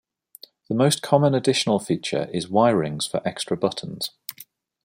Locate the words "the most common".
0.67-1.35